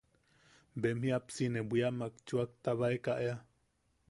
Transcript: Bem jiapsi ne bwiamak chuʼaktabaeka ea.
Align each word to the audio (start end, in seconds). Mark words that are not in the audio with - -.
Bem 0.81 1.01
jiapsi 1.03 1.49
ne 1.53 1.61
bwiamak 1.69 2.13
chuʼaktabaeka 2.27 3.13
ea. 3.29 3.35